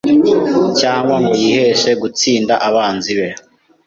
[0.79, 3.29] cyangwa ngo yiheshe gutsinda abanzi be